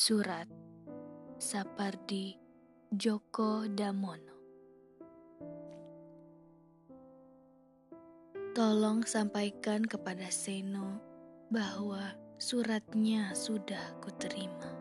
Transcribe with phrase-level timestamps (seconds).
[0.00, 0.48] Surat
[1.36, 2.32] Sapardi
[2.88, 4.32] Djoko Damono
[8.56, 10.96] Tolong sampaikan kepada Seno
[11.52, 14.72] bahwa suratnya sudah kuterima.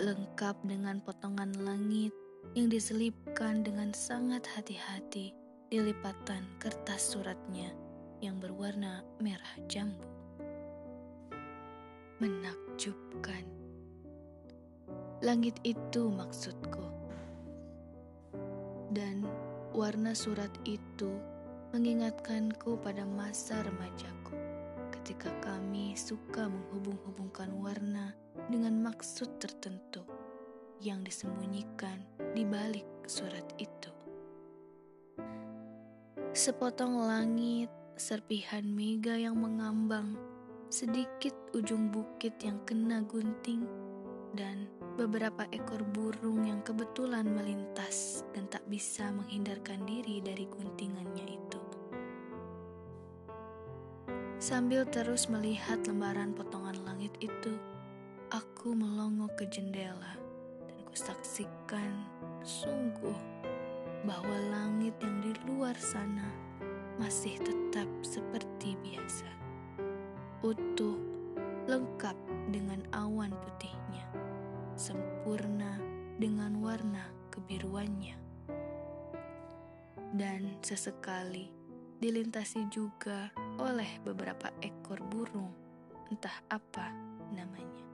[0.00, 2.16] Lengkap dengan potongan langit
[2.56, 5.36] yang diselipkan dengan sangat hati-hati
[5.68, 7.76] di lipatan kertas suratnya
[8.24, 10.17] yang berwarna merah jambu
[12.18, 13.46] menakjubkan.
[15.22, 16.82] Langit itu maksudku.
[18.90, 19.22] Dan
[19.70, 21.14] warna surat itu
[21.70, 24.34] mengingatkanku pada masa remajaku
[24.98, 28.18] ketika kami suka menghubung-hubungkan warna
[28.50, 30.02] dengan maksud tertentu
[30.82, 32.02] yang disembunyikan
[32.34, 33.94] di balik surat itu.
[36.34, 40.18] Sepotong langit, serpihan mega yang mengambang
[40.68, 43.64] sedikit ujung bukit yang kena gunting,
[44.36, 44.68] dan
[45.00, 51.60] beberapa ekor burung yang kebetulan melintas dan tak bisa menghindarkan diri dari guntingannya itu.
[54.38, 57.56] Sambil terus melihat lembaran potongan langit itu,
[58.28, 60.20] aku melongo ke jendela
[60.68, 62.04] dan kusaksikan
[62.44, 63.16] sungguh
[64.04, 66.28] bahwa langit yang di luar sana
[67.00, 68.20] masih tetap biasa
[70.48, 70.96] utuh,
[71.68, 72.16] lengkap
[72.48, 74.08] dengan awan putihnya,
[74.80, 75.76] sempurna
[76.16, 78.16] dengan warna kebiruannya.
[80.16, 81.52] Dan sesekali
[82.00, 83.28] dilintasi juga
[83.60, 85.52] oleh beberapa ekor burung,
[86.08, 86.96] entah apa
[87.36, 87.84] namanya.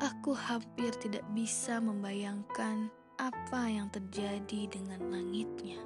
[0.00, 2.88] Aku hampir tidak bisa membayangkan
[3.20, 5.78] apa yang terjadi dengan langitnya.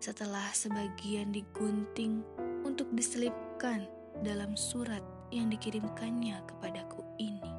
[0.00, 2.24] Setelah sebagian digunting
[2.70, 3.90] untuk diselipkan
[4.22, 5.02] dalam surat
[5.34, 7.50] yang dikirimkannya kepadaku ini.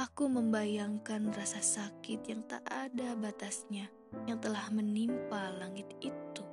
[0.00, 3.92] Aku membayangkan rasa sakit yang tak ada batasnya
[4.24, 6.46] yang telah menimpa langit itu.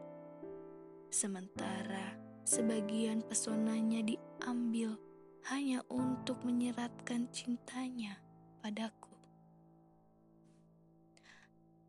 [1.08, 5.00] Sementara sebagian pesonanya diambil
[5.48, 8.20] hanya untuk menyeratkan cintanya
[8.59, 9.14] padaku.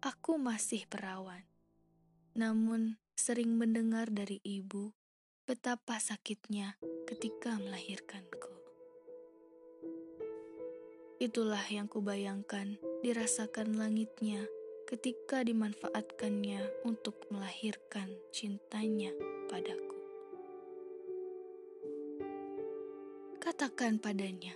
[0.07, 1.43] Aku masih perawan,
[2.37, 4.93] namun sering mendengar dari ibu
[5.49, 6.77] betapa sakitnya
[7.09, 8.53] ketika melahirkanku.
[11.17, 14.45] Itulah yang kubayangkan dirasakan langitnya
[14.85, 19.17] ketika dimanfaatkannya untuk melahirkan cintanya
[19.49, 19.97] padaku.
[23.41, 24.53] Katakan padanya,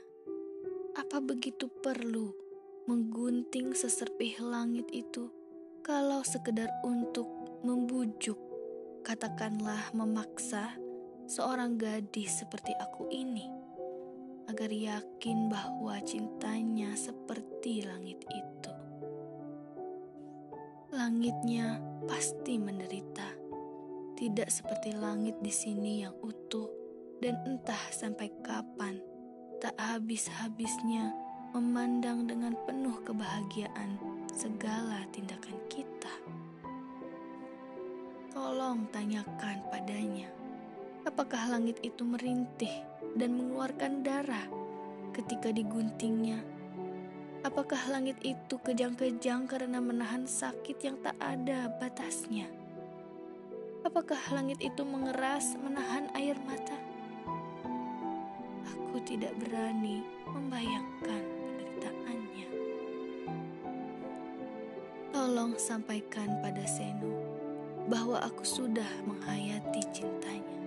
[1.00, 2.36] apa begitu perlu
[2.84, 5.32] menggunting seserpih langit itu
[5.80, 8.38] kalau sekedar untuk membujuk
[9.04, 10.76] katakanlah memaksa
[11.28, 13.46] seorang gadis seperti aku ini
[14.50, 18.72] agar yakin bahwa cintanya seperti langit itu.
[20.90, 21.78] Langitnya
[22.10, 23.30] pasti menderita,
[24.18, 26.66] tidak seperti langit di sini yang utuh
[27.22, 28.98] dan entah sampai kapan
[29.62, 31.14] tak habis-habisnya
[31.54, 34.00] memandang dengan penuh kebahagiaan
[34.34, 36.39] segala tindakan kita.
[38.40, 40.24] Tolong tanyakan padanya,
[41.04, 42.72] apakah langit itu merintih
[43.12, 44.48] dan mengeluarkan darah
[45.12, 46.40] ketika diguntingnya?
[47.44, 52.48] Apakah langit itu kejang-kejang karena menahan sakit yang tak ada batasnya?
[53.84, 56.80] Apakah langit itu mengeras menahan air mata?
[58.72, 62.48] Aku tidak berani membayangkan penderitaannya.
[65.12, 67.29] Tolong sampaikan pada Seno
[67.90, 70.58] bahwa aku sudah menghayati cintanya.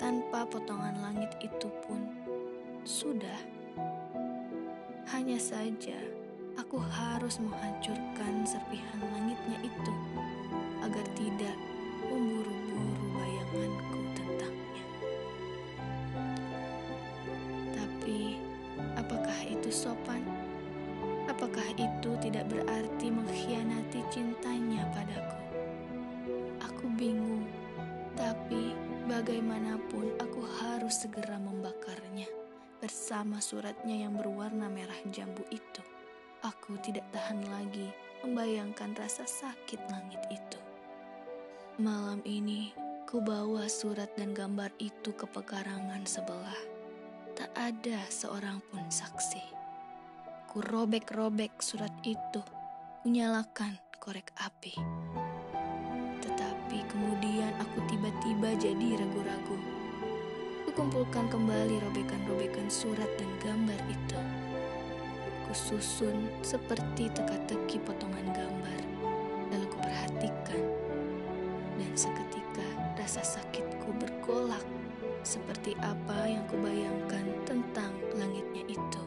[0.00, 2.00] Tanpa potongan langit itu pun
[2.80, 3.36] sudah.
[5.12, 6.00] Hanya saja
[6.56, 9.92] aku harus menghancurkan serpihan langitnya itu
[10.80, 11.56] agar tidak
[12.08, 14.84] memburu-buru bayanganku tentangnya.
[17.76, 18.40] Tapi
[18.96, 20.24] apakah itu sopan?
[21.28, 25.39] Apakah itu tidak berarti mengkhianati cintanya padaku?
[29.30, 32.26] Bagaimanapun aku harus segera membakarnya
[32.82, 35.86] bersama suratnya yang berwarna merah jambu itu.
[36.42, 37.94] Aku tidak tahan lagi
[38.26, 40.58] membayangkan rasa sakit langit itu.
[41.78, 42.74] Malam ini,
[43.06, 46.60] ku bawa surat dan gambar itu ke pekarangan sebelah.
[47.38, 49.46] Tak ada seorang pun saksi.
[50.50, 52.42] Ku robek-robek surat itu,
[53.06, 54.74] kunyalakan korek api.
[57.60, 59.56] Aku tiba-tiba jadi ragu-ragu.
[60.70, 64.16] kumpulkan kembali robekan-robekan surat dan gambar itu.
[65.44, 68.80] Kususun seperti teka-teki potongan gambar,
[69.52, 70.62] lalu kuperhatikan.
[71.76, 72.64] Dan seketika
[72.96, 74.64] rasa sakitku bergolak
[75.20, 79.02] seperti apa yang kubayangkan tentang langitnya itu.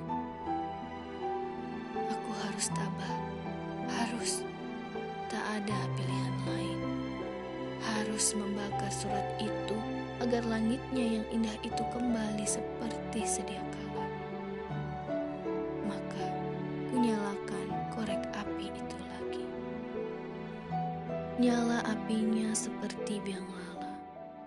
[2.05, 3.17] Aku harus tabah,
[3.89, 4.45] harus
[5.25, 6.12] tak ada pilihan.
[8.24, 9.75] Harus membakar surat itu
[10.24, 14.08] agar langitnya yang indah itu kembali seperti sedia kala.
[15.84, 16.31] Maka
[16.88, 19.44] kunyalakan korek api itu lagi.
[21.36, 23.92] Nyala apinya seperti biang lala,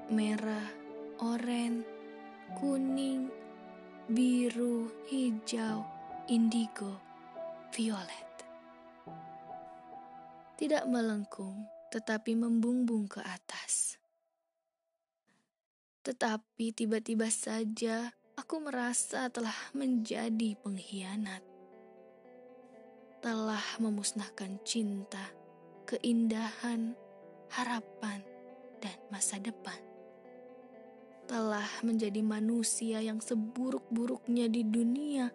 [0.09, 0.73] merah,
[1.21, 1.85] oren,
[2.57, 3.29] kuning,
[4.09, 5.85] biru, hijau,
[6.33, 6.97] indigo,
[7.77, 8.33] violet.
[10.57, 13.97] Tidak melengkung, tetapi membumbung ke atas.
[16.07, 21.43] Tetapi tiba-tiba saja aku merasa telah menjadi pengkhianat.
[23.25, 25.35] Telah memusnahkan cinta,
[25.89, 26.95] keindahan,
[27.51, 28.23] harapan,
[28.79, 29.79] dan masa depan.
[31.27, 35.35] Telah menjadi manusia yang seburuk-buruknya di dunia,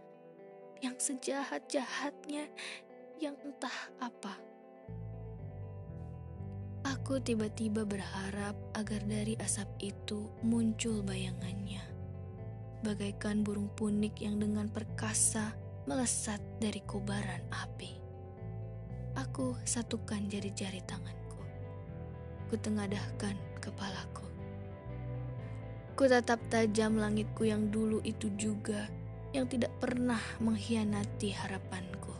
[0.79, 2.47] yang sejahat-jahatnya,
[3.19, 4.39] yang entah apa.
[6.91, 11.79] Aku tiba-tiba berharap agar dari asap itu muncul bayangannya.
[12.83, 15.55] Bagaikan burung punik yang dengan perkasa
[15.87, 17.95] melesat dari kobaran api.
[19.15, 21.39] Aku satukan jari-jari tanganku.
[22.51, 24.27] Kutengadahkan kepalaku.
[25.95, 28.91] Ku tatap tajam langitku yang dulu itu juga,
[29.31, 32.11] yang tidak pernah mengkhianati harapanku.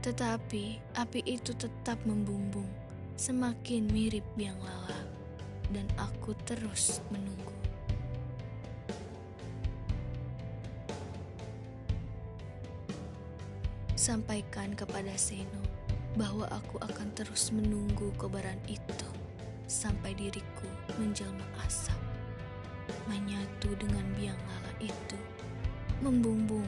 [0.00, 2.81] Tetapi api itu tetap membumbung
[3.22, 4.98] semakin mirip biang lala,
[5.70, 7.54] dan aku terus menunggu.
[13.94, 15.62] Sampaikan kepada Seno
[16.18, 19.06] bahwa aku akan terus menunggu kobaran itu
[19.70, 20.66] sampai diriku
[20.98, 22.02] menjelma asap,
[23.06, 25.18] menyatu dengan biang lala itu,
[26.02, 26.61] membumbung